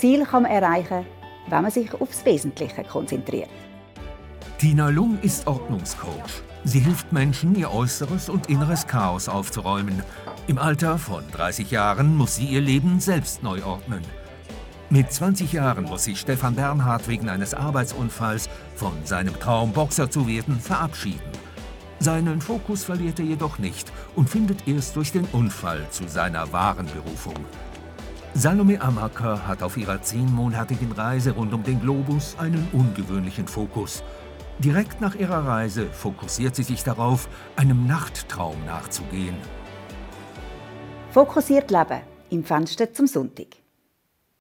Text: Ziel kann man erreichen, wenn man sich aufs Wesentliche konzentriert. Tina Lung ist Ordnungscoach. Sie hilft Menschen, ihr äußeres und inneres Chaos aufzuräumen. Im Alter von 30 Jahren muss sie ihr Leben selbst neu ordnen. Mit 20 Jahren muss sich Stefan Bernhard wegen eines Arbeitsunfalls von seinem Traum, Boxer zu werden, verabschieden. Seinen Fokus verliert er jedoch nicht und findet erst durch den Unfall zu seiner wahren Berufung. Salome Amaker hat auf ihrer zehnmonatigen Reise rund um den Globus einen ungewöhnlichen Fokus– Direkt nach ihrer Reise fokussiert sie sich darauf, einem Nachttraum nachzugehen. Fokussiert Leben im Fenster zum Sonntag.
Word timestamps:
Ziel 0.00 0.24
kann 0.24 0.44
man 0.44 0.52
erreichen, 0.52 1.04
wenn 1.48 1.60
man 1.60 1.70
sich 1.70 1.92
aufs 1.92 2.24
Wesentliche 2.24 2.84
konzentriert. 2.84 3.50
Tina 4.56 4.88
Lung 4.88 5.18
ist 5.20 5.46
Ordnungscoach. 5.46 6.42
Sie 6.64 6.80
hilft 6.80 7.12
Menschen, 7.12 7.54
ihr 7.54 7.70
äußeres 7.70 8.30
und 8.30 8.48
inneres 8.48 8.86
Chaos 8.86 9.28
aufzuräumen. 9.28 10.02
Im 10.46 10.58
Alter 10.58 10.96
von 10.96 11.22
30 11.32 11.70
Jahren 11.70 12.16
muss 12.16 12.36
sie 12.36 12.46
ihr 12.46 12.62
Leben 12.62 12.98
selbst 12.98 13.42
neu 13.42 13.62
ordnen. 13.62 14.02
Mit 14.88 15.12
20 15.12 15.52
Jahren 15.52 15.84
muss 15.84 16.04
sich 16.04 16.18
Stefan 16.18 16.54
Bernhard 16.54 17.06
wegen 17.06 17.28
eines 17.28 17.52
Arbeitsunfalls 17.52 18.48
von 18.74 18.94
seinem 19.04 19.38
Traum, 19.38 19.72
Boxer 19.72 20.10
zu 20.10 20.26
werden, 20.26 20.58
verabschieden. 20.60 21.20
Seinen 21.98 22.40
Fokus 22.40 22.84
verliert 22.84 23.18
er 23.18 23.26
jedoch 23.26 23.58
nicht 23.58 23.92
und 24.16 24.30
findet 24.30 24.66
erst 24.66 24.96
durch 24.96 25.12
den 25.12 25.26
Unfall 25.32 25.86
zu 25.90 26.08
seiner 26.08 26.50
wahren 26.54 26.86
Berufung. 26.86 27.34
Salome 28.34 28.80
Amaker 28.80 29.46
hat 29.46 29.62
auf 29.62 29.76
ihrer 29.76 30.02
zehnmonatigen 30.02 30.92
Reise 30.92 31.32
rund 31.32 31.52
um 31.52 31.62
den 31.62 31.80
Globus 31.80 32.36
einen 32.38 32.68
ungewöhnlichen 32.72 33.48
Fokus– 33.48 34.02
Direkt 34.60 35.00
nach 35.00 35.14
ihrer 35.14 35.46
Reise 35.46 35.86
fokussiert 35.86 36.54
sie 36.54 36.64
sich 36.64 36.84
darauf, 36.84 37.30
einem 37.56 37.86
Nachttraum 37.86 38.62
nachzugehen. 38.66 39.34
Fokussiert 41.12 41.70
Leben 41.70 42.02
im 42.28 42.44
Fenster 42.44 42.92
zum 42.92 43.06
Sonntag. 43.06 43.46